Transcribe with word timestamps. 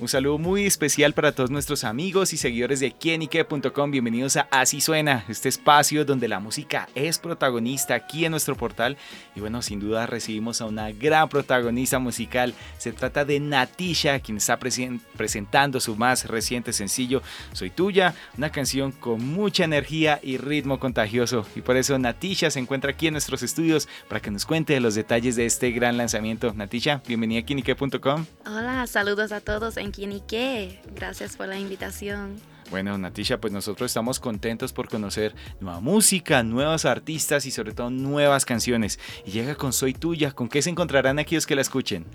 Un 0.00 0.08
saludo 0.08 0.38
muy 0.38 0.64
especial 0.64 1.12
para 1.12 1.32
todos 1.32 1.50
nuestros 1.50 1.84
amigos 1.84 2.32
y 2.32 2.38
seguidores 2.38 2.80
de 2.80 2.90
quienique.com. 2.90 3.90
Bienvenidos 3.90 4.38
a 4.38 4.48
Así 4.50 4.80
Suena, 4.80 5.26
este 5.28 5.50
espacio 5.50 6.06
donde 6.06 6.26
la 6.26 6.40
música 6.40 6.88
es 6.94 7.18
protagonista 7.18 7.96
aquí 7.96 8.24
en 8.24 8.30
nuestro 8.30 8.56
portal. 8.56 8.96
Y 9.36 9.40
bueno, 9.40 9.60
sin 9.60 9.78
duda 9.78 10.06
recibimos 10.06 10.62
a 10.62 10.64
una 10.64 10.90
gran 10.90 11.28
protagonista 11.28 11.98
musical. 11.98 12.54
Se 12.78 12.92
trata 12.92 13.26
de 13.26 13.40
Natisha, 13.40 14.20
quien 14.20 14.38
está 14.38 14.58
presentando 14.58 15.80
su 15.80 15.94
más 15.96 16.24
reciente 16.24 16.72
sencillo, 16.72 17.20
Soy 17.52 17.68
Tuya, 17.68 18.14
una 18.38 18.50
canción 18.50 18.92
con 18.92 19.22
mucha 19.22 19.64
energía 19.64 20.18
y 20.22 20.38
ritmo 20.38 20.80
contagioso. 20.80 21.44
Y 21.54 21.60
por 21.60 21.76
eso 21.76 21.98
Natisha 21.98 22.50
se 22.50 22.58
encuentra 22.58 22.92
aquí 22.92 23.08
en 23.08 23.12
nuestros 23.12 23.42
estudios 23.42 23.86
para 24.08 24.22
que 24.22 24.30
nos 24.30 24.46
cuente 24.46 24.80
los 24.80 24.94
detalles 24.94 25.36
de 25.36 25.44
este 25.44 25.72
gran 25.72 25.98
lanzamiento. 25.98 26.54
Natisha, 26.54 27.02
bienvenida 27.06 27.40
a 27.40 27.44
quienique.com. 27.44 28.24
Hola, 28.46 28.86
saludos 28.86 29.30
a 29.32 29.42
todos 29.42 29.76
quién 29.90 30.12
y 30.12 30.20
qué. 30.20 30.80
Gracias 30.94 31.36
por 31.36 31.48
la 31.48 31.58
invitación. 31.58 32.36
Bueno, 32.70 32.96
Natisha, 32.96 33.40
pues 33.40 33.52
nosotros 33.52 33.90
estamos 33.90 34.20
contentos 34.20 34.72
por 34.72 34.88
conocer 34.88 35.34
nueva 35.58 35.80
música, 35.80 36.44
nuevos 36.44 36.84
artistas 36.84 37.44
y 37.44 37.50
sobre 37.50 37.72
todo 37.72 37.90
nuevas 37.90 38.44
canciones. 38.44 39.00
Y 39.26 39.32
llega 39.32 39.56
con 39.56 39.72
Soy 39.72 39.92
Tuya. 39.92 40.30
¿Con 40.30 40.48
qué 40.48 40.62
se 40.62 40.70
encontrarán 40.70 41.18
aquellos 41.18 41.46
que 41.46 41.56
la 41.56 41.62
escuchen? 41.62 42.06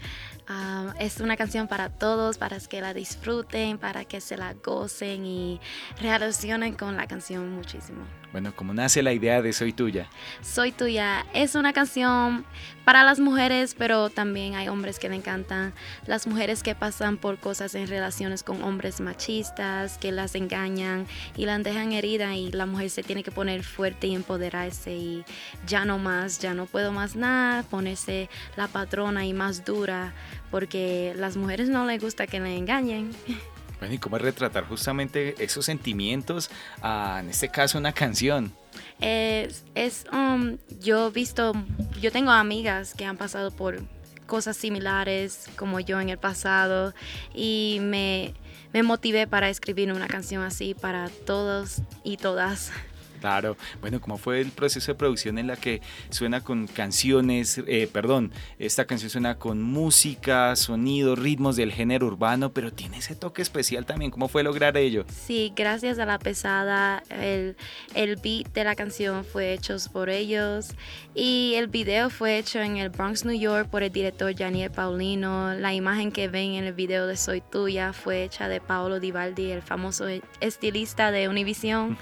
Ah, 0.47 0.93
es 0.99 1.19
una 1.19 1.35
canción 1.35 1.67
para 1.67 1.89
todos, 1.89 2.37
para 2.37 2.57
que 2.59 2.79
la 2.79 2.93
disfruten, 2.93 3.77
para 3.77 4.05
que 4.05 4.21
se 4.21 4.37
la 4.37 4.53
gocen 4.53 5.25
y 5.25 5.59
relacionen 5.99 6.73
con 6.73 6.95
la 6.95 7.05
canción 7.05 7.51
muchísimo. 7.51 8.05
Bueno, 8.31 8.53
¿cómo 8.55 8.73
nace 8.73 9.01
la 9.01 9.13
idea 9.13 9.41
de 9.41 9.53
Soy 9.53 9.73
Tuya? 9.73 10.09
Soy 10.41 10.71
Tuya 10.71 11.25
es 11.33 11.55
una 11.55 11.73
canción 11.73 12.45
para 12.83 13.03
las 13.03 13.19
mujeres, 13.19 13.75
pero 13.77 14.09
también 14.09 14.55
hay 14.55 14.67
hombres 14.67 14.99
que 14.99 15.09
le 15.09 15.15
encantan. 15.15 15.73
Las 16.05 16.27
mujeres 16.27 16.61
que 16.61 16.75
pasan 16.75 17.17
por 17.17 17.39
cosas 17.39 17.75
en 17.75 17.87
relaciones 17.87 18.43
con 18.43 18.61
hombres 18.63 18.99
machistas, 18.99 19.97
que 19.97 20.11
las 20.11 20.35
engañan 20.45 21.07
y 21.35 21.45
las 21.45 21.63
dejan 21.63 21.91
herida 21.91 22.35
y 22.35 22.51
la 22.51 22.65
mujer 22.65 22.89
se 22.89 23.03
tiene 23.03 23.23
que 23.23 23.31
poner 23.31 23.63
fuerte 23.63 24.07
y 24.07 24.15
empoderarse 24.15 24.93
y 24.93 25.25
ya 25.67 25.85
no 25.85 25.97
más, 25.97 26.39
ya 26.39 26.53
no 26.53 26.65
puedo 26.65 26.91
más 26.91 27.15
nada, 27.15 27.63
ponerse 27.63 28.29
la 28.55 28.67
patrona 28.67 29.25
y 29.25 29.33
más 29.33 29.65
dura, 29.65 30.13
porque 30.51 31.13
las 31.17 31.35
mujeres 31.37 31.69
no 31.69 31.85
les 31.85 32.01
gusta 32.01 32.27
que 32.27 32.39
le 32.39 32.57
engañen. 32.57 33.11
Bueno, 33.77 33.93
¿y 33.93 33.97
cómo 33.97 34.17
retratar 34.17 34.65
justamente 34.69 35.35
esos 35.37 35.65
sentimientos 35.65 36.49
a, 36.81 37.17
en 37.19 37.29
este 37.29 37.49
caso, 37.49 37.77
una 37.77 37.91
canción? 37.91 38.53
Es, 39.01 39.65
es 39.75 40.05
um, 40.13 40.57
yo 40.79 41.07
he 41.07 41.11
visto, 41.11 41.51
yo 41.99 42.09
tengo 42.09 42.31
amigas 42.31 42.93
que 42.93 43.03
han 43.03 43.17
pasado 43.17 43.51
por 43.51 43.83
cosas 44.25 44.57
similares 44.57 45.49
como 45.55 45.79
yo 45.79 45.99
en 45.99 46.09
el 46.09 46.17
pasado 46.17 46.93
y 47.33 47.79
me, 47.81 48.33
me 48.75 48.83
motivé 48.83 49.25
para 49.25 49.47
escribir 49.47 49.93
una 49.93 50.07
canción 50.07 50.43
así 50.43 50.73
para 50.73 51.07
todos 51.07 51.77
y 52.03 52.17
todas. 52.17 52.73
Claro, 53.19 53.57
bueno, 53.81 54.01
¿cómo 54.01 54.17
fue 54.17 54.41
el 54.41 54.51
proceso 54.51 54.91
de 54.91 54.95
producción 54.97 55.37
en 55.37 55.47
la 55.47 55.55
que 55.55 55.81
suena 56.09 56.41
con 56.41 56.67
canciones, 56.67 57.61
eh, 57.67 57.87
perdón, 57.91 58.31
esta 58.59 58.85
canción 58.85 59.09
suena 59.09 59.37
con 59.37 59.61
música, 59.61 60.55
sonido, 60.55 61.15
ritmos 61.15 61.55
del 61.55 61.71
género 61.71 62.07
urbano, 62.07 62.51
pero 62.51 62.71
tiene 62.71 62.97
ese 62.97 63.15
toque 63.15 63.41
especial 63.41 63.85
también, 63.85 64.11
¿cómo 64.11 64.27
fue 64.27 64.43
lograr 64.43 64.77
ello? 64.77 65.05
Sí, 65.09 65.53
gracias 65.55 65.99
a 65.99 66.05
la 66.05 66.19
pesada, 66.19 67.03
el, 67.09 67.55
el 67.93 68.15
beat 68.17 68.51
de 68.53 68.63
la 68.63 68.75
canción 68.75 69.23
fue 69.23 69.53
hecho 69.53 69.75
por 69.91 70.09
ellos 70.09 70.69
y 71.13 71.53
el 71.55 71.67
video 71.67 72.09
fue 72.09 72.37
hecho 72.37 72.59
en 72.59 72.77
el 72.77 72.89
Bronx, 72.89 73.25
New 73.25 73.37
York 73.37 73.69
por 73.69 73.83
el 73.83 73.91
director 73.91 74.33
Janiel 74.35 74.71
Paulino, 74.71 75.53
la 75.53 75.73
imagen 75.73 76.11
que 76.11 76.27
ven 76.27 76.53
en 76.53 76.63
el 76.65 76.73
video 76.73 77.07
de 77.07 77.17
Soy 77.17 77.41
Tuya 77.41 77.93
fue 77.93 78.23
hecha 78.23 78.47
de 78.47 78.61
Paolo 78.61 78.99
Divaldi, 78.99 79.51
el 79.51 79.61
famoso 79.61 80.05
estilista 80.39 81.11
de 81.11 81.27
Univision, 81.27 81.97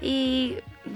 y 0.00 0.49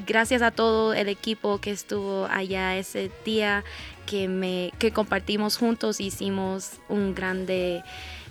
gracias 0.06 0.43
a 0.43 0.50
todo 0.50 0.95
el 0.95 1.09
equipo 1.09 1.61
que 1.61 1.71
estuvo 1.71 2.27
allá 2.27 2.77
ese 2.77 3.11
día 3.25 3.65
que, 4.06 4.28
me, 4.28 4.72
que 4.78 4.93
compartimos 4.93 5.56
juntos, 5.56 6.00
hicimos 6.00 6.72
un 6.89 7.15
grande 7.15 7.83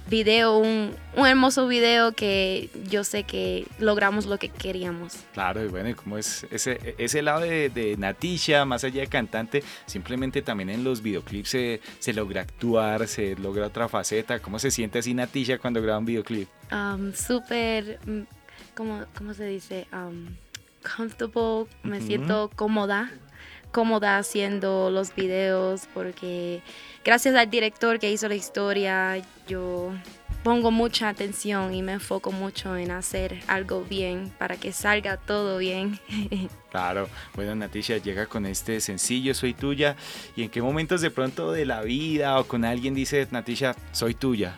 video, 0.09 0.58
un, 0.58 0.96
hermoso 1.16 1.68
video 1.68 2.12
que 2.12 2.69
yo 2.90 3.03
sé 3.03 3.24
que 3.24 3.66
logramos 3.80 4.25
lo 4.25 4.38
que 4.38 4.50
queríamos. 4.50 5.16
Claro, 5.34 5.64
y 5.64 5.68
bueno, 5.68 5.90
y 5.90 5.94
como 5.94 6.18
es 6.18 6.46
ese, 6.52 6.96
ese 6.97 7.22
lado 7.22 7.41
de, 7.41 7.70
de, 7.70 7.97
Natisha, 7.97 8.66
más 8.66 8.84
allá 8.84 9.02
de 9.02 9.08
cantante, 9.08 9.64
simplemente 9.85 10.41
también 10.41 10.70
en 10.70 10.84
los 10.84 11.02
videoclips 11.02 11.50
se, 11.50 11.81
se, 12.00 12.14
logra 12.14 12.41
actuar, 12.41 13.08
se 13.08 13.35
logra 13.35 13.68
otra 13.68 13.88
faceta. 13.88 14.40
¿Cómo 14.40 14.59
se 14.59 14.72
siente 14.72 15.00
así 15.00 15.14
Natisha 15.14 15.58
cuando 15.58 15.81
graba 15.81 16.00
un 16.00 16.06
videoclip? 16.06 16.50
Um, 16.72 17.14
Súper, 17.14 18.00
mm, 18.06 18.22
¿cómo, 18.75 19.06
¿cómo, 19.18 19.34
se 19.34 19.46
dice? 19.46 19.88
Um, 19.94 20.28
comfortable, 20.83 21.66
me 21.83 22.01
siento 22.01 22.51
cómoda, 22.55 23.11
cómoda 23.71 24.17
haciendo 24.17 24.91
los 24.91 25.16
videos 25.16 25.88
porque 25.94 26.61
gracias 27.03 27.35
al 27.35 27.49
director 27.49 27.99
que 27.99 28.11
hizo 28.11 28.27
la 28.27 28.35
historia, 28.35 29.22
yo 29.47 29.93
pongo 30.43 30.72
mucha 30.72 31.09
atención 31.09 31.73
y 31.73 31.81
me 31.81 31.93
enfoco 31.93 32.31
mucho 32.31 32.75
en 32.75 32.91
hacer 32.91 33.39
algo 33.47 33.83
bien 33.83 34.31
para 34.38 34.57
que 34.57 34.72
salga 34.72 35.17
todo 35.17 35.57
bien. 35.57 35.99
Claro, 36.73 37.07
bueno 37.35 37.53
Natisha 37.53 37.97
llega 37.97 38.25
con 38.25 38.47
este 38.47 38.81
sencillo 38.81 39.35
Soy 39.35 39.53
tuya 39.53 39.95
y 40.35 40.41
en 40.41 40.49
qué 40.49 40.59
momentos 40.59 41.01
de 41.01 41.11
pronto 41.11 41.51
de 41.51 41.67
la 41.67 41.83
vida 41.83 42.39
o 42.39 42.45
con 42.45 42.66
alguien 42.66 42.95
dice 42.95 43.27
Natisha 43.29 43.75
Soy 43.91 44.16
tuya. 44.16 44.57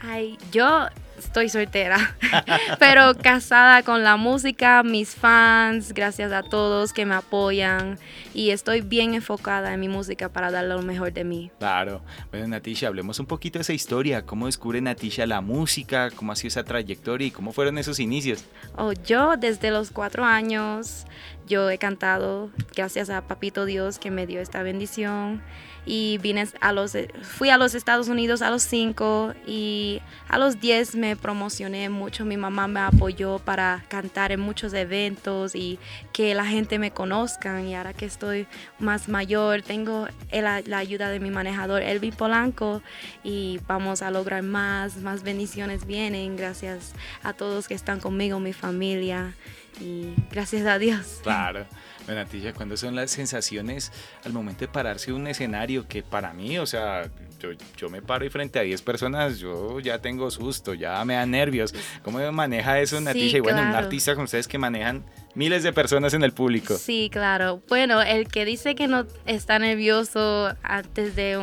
Ay, 0.00 0.36
yo 0.50 0.88
estoy 1.18 1.48
soltera, 1.48 2.16
pero 2.78 3.14
casada 3.16 3.82
con 3.82 4.02
la 4.02 4.16
música, 4.16 4.82
mis 4.82 5.14
fans, 5.14 5.92
gracias 5.92 6.32
a 6.32 6.42
todos 6.42 6.92
que 6.92 7.04
me 7.04 7.14
apoyan 7.14 7.98
y 8.34 8.50
estoy 8.50 8.80
bien 8.80 9.14
enfocada 9.14 9.74
en 9.74 9.80
mi 9.80 9.88
música 9.88 10.28
para 10.28 10.50
dar 10.50 10.64
lo 10.64 10.80
mejor 10.82 11.12
de 11.12 11.24
mí. 11.24 11.50
Claro. 11.58 12.02
Bueno, 12.30 12.48
Natisha, 12.48 12.88
hablemos 12.88 13.18
un 13.18 13.26
poquito 13.26 13.58
de 13.58 13.62
esa 13.62 13.72
historia. 13.72 14.24
¿Cómo 14.24 14.46
descubre 14.46 14.80
Natisha 14.80 15.26
la 15.26 15.40
música? 15.40 16.10
¿Cómo 16.10 16.32
ha 16.32 16.36
sido 16.36 16.48
esa 16.48 16.64
trayectoria 16.64 17.26
y 17.26 17.30
cómo 17.30 17.52
fueron 17.52 17.78
esos 17.78 18.00
inicios? 18.00 18.44
Oh, 18.76 18.92
yo 18.92 19.36
desde 19.36 19.70
los 19.70 19.90
cuatro 19.90 20.24
años, 20.24 21.06
yo 21.46 21.68
he 21.70 21.78
cantado 21.78 22.50
gracias 22.74 23.10
a 23.10 23.22
Papito 23.26 23.64
Dios 23.64 23.98
que 23.98 24.10
me 24.10 24.26
dio 24.26 24.40
esta 24.40 24.62
bendición 24.62 25.42
y 25.88 26.18
vine 26.18 26.46
a 26.60 26.72
los, 26.72 26.96
fui 27.22 27.48
a 27.48 27.56
los 27.56 27.74
Estados 27.74 28.08
Unidos 28.08 28.42
a 28.42 28.50
los 28.50 28.62
cinco 28.62 29.32
y 29.46 30.02
a 30.28 30.36
los 30.36 30.60
diez 30.60 30.94
me 30.94 31.07
promocioné 31.16 31.88
mucho. 31.88 32.24
Mi 32.24 32.36
mamá 32.36 32.68
me 32.68 32.80
apoyó 32.80 33.38
para 33.38 33.84
cantar 33.88 34.32
en 34.32 34.40
muchos 34.40 34.72
eventos 34.72 35.54
y 35.54 35.78
que 36.12 36.34
la 36.34 36.44
gente 36.44 36.78
me 36.78 36.90
conozca. 36.90 37.62
Y 37.62 37.74
ahora 37.74 37.92
que 37.92 38.06
estoy 38.06 38.46
más 38.78 39.08
mayor, 39.08 39.62
tengo 39.62 40.06
la 40.32 40.78
ayuda 40.78 41.10
de 41.10 41.20
mi 41.20 41.30
manejador 41.30 41.82
Elvin 41.82 42.14
Polanco 42.14 42.82
y 43.22 43.60
vamos 43.66 44.02
a 44.02 44.10
lograr 44.10 44.42
más, 44.42 44.96
más 44.96 45.22
bendiciones 45.22 45.86
vienen 45.86 46.36
gracias 46.36 46.92
a 47.22 47.32
todos 47.32 47.68
que 47.68 47.74
están 47.74 48.00
conmigo, 48.00 48.40
mi 48.40 48.52
familia 48.52 49.34
y 49.80 50.14
gracias 50.30 50.66
a 50.66 50.78
Dios. 50.78 51.20
Claro. 51.22 51.66
Bueno, 52.06 52.24
¿cuándo 52.56 52.76
son 52.76 52.96
las 52.96 53.10
sensaciones 53.10 53.92
al 54.24 54.32
momento 54.32 54.60
de 54.60 54.68
pararse 54.68 55.12
un 55.12 55.26
escenario 55.26 55.86
que 55.86 56.02
para 56.02 56.32
mí, 56.32 56.58
o 56.58 56.64
sea, 56.64 57.10
yo, 57.38 57.50
yo 57.76 57.90
me 57.90 58.00
paro 58.00 58.24
y 58.24 58.30
frente 58.30 58.58
a 58.58 58.62
10 58.62 58.80
personas, 58.80 59.38
yo 59.38 59.78
ya 59.80 60.00
tengo 60.00 60.30
susto, 60.30 60.72
ya 60.72 61.04
me 61.04 61.14
da 61.14 61.26
nervios. 61.26 61.74
¿Cómo 62.02 62.18
maneja 62.32 62.80
eso 62.80 62.98
Natisha? 62.98 63.36
y 63.36 63.40
bueno, 63.40 63.60
un 63.60 63.74
artista 63.74 64.14
con 64.14 64.24
ustedes 64.24 64.48
que 64.48 64.56
manejan 64.56 65.04
miles 65.34 65.62
de 65.62 65.72
personas 65.72 66.14
en 66.14 66.22
el 66.22 66.32
público. 66.32 66.76
Sí, 66.76 67.08
claro. 67.12 67.62
Bueno, 67.68 68.02
el 68.02 68.28
que 68.28 68.44
dice 68.44 68.74
que 68.74 68.88
no 68.88 69.06
está 69.26 69.58
nervioso 69.58 70.54
antes 70.62 71.14
de 71.16 71.38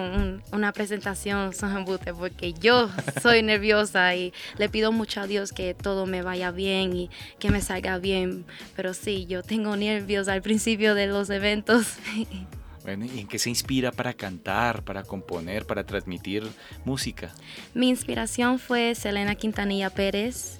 una 0.51 0.71
presentación 0.73 1.53
son 1.55 1.75
embute, 1.77 2.13
porque 2.13 2.53
yo 2.53 2.89
soy 3.21 3.43
nerviosa 3.43 4.15
y 4.15 4.33
le 4.57 4.69
pido 4.69 4.91
mucho 4.91 5.21
a 5.21 5.27
Dios 5.27 5.51
que 5.51 5.73
todo 5.73 6.05
me 6.05 6.21
vaya 6.21 6.51
bien 6.51 6.95
y 6.95 7.09
que 7.39 7.51
me 7.51 7.61
salga 7.61 7.97
bien. 7.97 8.45
Pero 8.75 8.93
sí, 8.93 9.25
yo 9.27 9.43
tengo 9.43 9.75
nervios 9.75 10.27
al 10.27 10.41
principio 10.41 10.95
de 10.95 11.07
los 11.07 11.29
eventos. 11.29 11.85
Bueno, 12.85 13.05
¿y 13.05 13.19
en 13.19 13.27
qué 13.27 13.39
se 13.39 13.49
inspira 13.49 13.91
para 13.91 14.13
cantar, 14.13 14.83
para 14.83 15.01
componer, 15.01 15.65
para 15.65 15.83
transmitir 15.83 16.43
música? 16.85 17.33
Mi 17.73 17.89
inspiración 17.89 18.59
fue 18.59 18.93
Selena 18.93 19.33
Quintanilla 19.33 19.89
Pérez. 19.89 20.59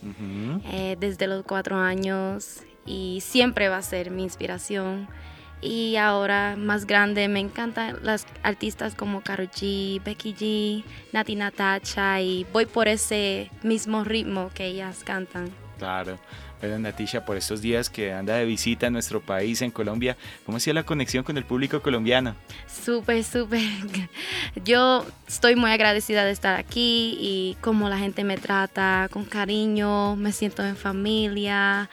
Eh, 0.72 0.98
desde 1.00 1.27
los 1.27 1.45
cuatro 1.45 1.77
años 1.77 2.63
y 2.83 3.19
siempre 3.22 3.69
va 3.69 3.77
a 3.77 3.83
ser 3.83 4.10
mi 4.10 4.24
inspiración. 4.24 5.07
Y 5.62 5.96
ahora 5.96 6.56
más 6.57 6.86
grande 6.86 7.28
me 7.28 7.40
encantan 7.40 7.98
las 8.04 8.28
artistas 8.44 8.94
como 8.94 9.22
Karol 9.22 9.50
G, 9.50 10.02
Becky 10.04 10.34
G, 10.34 10.84
Nati 11.12 11.36
Natacha 11.36 12.22
y 12.22 12.46
voy 12.54 12.66
por 12.66 12.88
ese 12.88 13.50
mismo 13.63 14.04
ritmo 14.04 14.52
que 14.54 14.66
ellas 14.66 15.04
cantan. 15.04 15.50
Claro. 15.78 16.19
Bueno, 16.62 16.80
Natisha, 16.80 17.25
por 17.25 17.36
estos 17.36 17.62
días 17.62 17.90
que 17.90 18.13
anda 18.13 18.36
de 18.36 18.46
visita 18.46 18.88
a 18.88 18.90
nuestro 18.90 19.22
país, 19.22 19.62
en 19.62 19.72
Colombia, 19.72 20.18
¿cómo 20.46 20.57
ha 20.57 20.60
sido 20.60 20.74
la 20.74 20.84
conexión 20.84 21.24
con 21.24 21.38
el 21.38 21.44
público 21.44 21.81
colombiano? 21.81 22.36
Súper, 22.68 23.24
súper. 23.24 23.62
Yo 24.63 25.06
estoy 25.28 25.56
muy 25.56 25.72
agradecida 25.72 26.24
de 26.24 26.31
estar 26.31 26.58
aquí 26.58 27.18
y 27.19 27.58
cómo 27.62 27.90
la 27.90 27.98
gente 27.98 28.24
me 28.24 28.38
trata 28.38 29.10
con 29.12 29.25
cariño, 29.25 30.16
me 30.16 30.31
siento 30.31 30.66
en 30.66 30.78
familia 30.78 31.90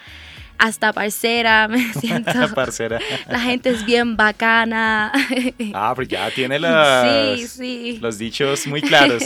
hasta 0.58 0.92
parcera, 0.92 1.68
me 1.70 1.92
siento. 2.00 2.32
parcera. 2.54 2.98
La 3.28 3.40
gente 3.40 3.70
es 3.70 3.84
bien 3.84 4.16
bacana. 4.16 5.12
ah, 5.74 5.92
pues 5.94 6.08
ya 6.08 6.30
tiene 6.30 6.58
los 6.58 8.18
dichos 8.18 8.66
muy 8.66 8.80
claros. 8.82 9.22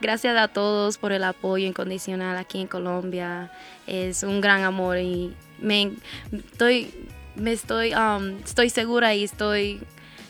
Gracias 0.00 0.36
a 0.36 0.48
todos 0.48 0.98
por 0.98 1.12
el 1.12 1.24
apoyo 1.24 1.66
incondicional 1.66 2.36
aquí 2.36 2.60
en 2.60 2.66
Colombia. 2.66 3.50
Es 3.86 4.22
un 4.22 4.40
gran 4.40 4.62
amor 4.62 4.98
y 4.98 5.34
me 5.58 5.92
estoy, 6.32 6.92
me 7.34 7.52
estoy, 7.52 7.94
um, 7.94 8.38
estoy 8.44 8.68
segura 8.68 9.14
y 9.14 9.24
estoy 9.24 9.80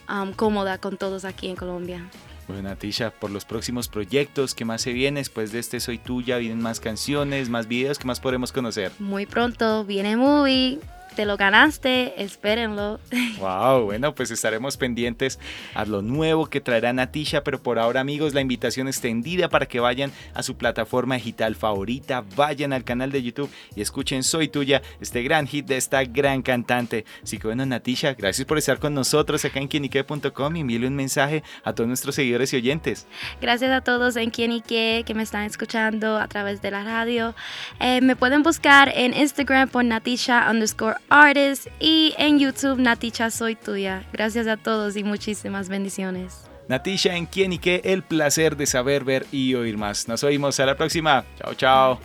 um, 0.09 0.33
cómoda 0.33 0.79
con 0.79 0.97
todos 0.97 1.25
aquí 1.25 1.49
en 1.49 1.57
Colombia. 1.57 2.09
Bueno, 2.47 2.63
Natisha, 2.63 3.11
por 3.11 3.31
los 3.31 3.45
próximos 3.45 3.89
proyectos 3.89 4.55
que 4.55 4.65
más 4.65 4.83
se 4.83 4.93
vienen, 4.93 5.23
después 5.23 5.51
de 5.51 5.59
este 5.59 5.81
Soy 5.81 5.99
Tuya, 5.99 6.37
vienen 6.37 6.61
más 6.61 6.79
canciones, 6.79 7.49
más 7.49 7.69
videos 7.69 7.99
que 7.99 8.07
más 8.07 8.21
podremos 8.21 8.53
conocer. 8.53 8.93
Muy 8.99 9.27
pronto 9.27 9.85
viene 9.85 10.17
movie 10.17 10.79
te 11.15 11.25
lo 11.25 11.37
ganaste, 11.37 12.23
espérenlo. 12.23 13.01
Wow, 13.39 13.85
bueno, 13.85 14.15
pues 14.15 14.31
estaremos 14.31 14.77
pendientes 14.77 15.39
a 15.75 15.85
lo 15.85 16.03
nuevo 16.03 16.47
que 16.47 16.61
traerá 16.61 16.93
Natisha, 16.93 17.43
pero 17.43 17.63
por 17.63 17.79
ahora 17.79 18.01
amigos, 18.01 18.35
la 18.35 18.41
invitación 18.41 18.89
extendida 18.89 19.49
para 19.49 19.67
que 19.67 19.81
vayan 19.81 20.13
a 20.35 20.43
su 20.43 20.57
plataforma 20.57 21.17
digital 21.17 21.55
favorita, 21.55 22.25
vayan 22.37 22.73
al 22.73 22.85
canal 22.85 23.11
de 23.11 23.23
YouTube 23.23 23.51
y 23.75 23.81
escuchen 23.81 24.23
Soy 24.23 24.49
Tuya, 24.49 24.83
este 25.01 25.23
gran 25.23 25.47
hit 25.47 25.67
de 25.67 25.77
esta 25.77 26.05
gran 26.05 26.43
cantante. 26.43 27.05
Así 27.23 27.39
que 27.39 27.47
bueno, 27.47 27.67
Natisha, 27.67 28.15
gracias 28.15 28.47
por 28.47 28.59
estar 28.59 28.79
con 28.79 28.95
nosotros 28.95 29.45
acá 29.45 29.61
en 29.61 29.69
quienique.com 29.69 30.57
y 30.57 30.61
envíale 30.61 30.87
un 30.87 30.97
mensaje 30.97 31.43
a 31.63 31.73
todos 31.73 31.89
nuestros 31.89 32.15
seguidores 32.15 32.53
y 32.53 32.57
oyentes. 32.57 33.07
Gracias 33.41 33.71
a 33.71 33.81
todos 33.81 34.17
en 34.17 34.31
Quienique 34.31 35.05
que 35.07 35.15
me 35.15 35.23
están 35.23 35.45
escuchando 35.45 36.19
a 36.19 36.29
través 36.29 36.63
de 36.63 36.71
la 36.71 36.85
radio. 36.85 37.35
Eh, 37.81 38.01
me 38.01 38.17
pueden 38.17 38.43
buscar 38.43 38.93
en 38.95 39.15
Instagram 39.15 39.69
por 39.69 39.85
Natisha 39.85 40.51
underscore 40.51 40.97
Artist 41.09 41.69
y 41.81 42.15
en 42.19 42.39
YouTube 42.39 42.79
Natisha 42.79 43.31
Soy 43.31 43.55
Tuya. 43.55 44.05
Gracias 44.13 44.47
a 44.47 44.57
todos 44.57 44.97
y 44.97 45.05
muchísimas 45.05 45.69
bendiciones. 45.69 46.45
Natisha 46.69 47.17
en 47.17 47.27
quién 47.27 47.53
y 47.53 47.59
qué, 47.59 47.83
el 47.85 48.03
placer 48.03 48.57
de 48.57 48.67
saber, 48.67 49.05
ver 49.05 49.27
y 49.31 49.55
oír 49.55 49.77
más. 49.77 50.09
Nos 50.09 50.25
oímos 50.25 50.59
a 50.61 50.67
la 50.67 50.77
próxima. 50.77 51.25
Chao, 51.39 51.55
chao. 51.55 52.01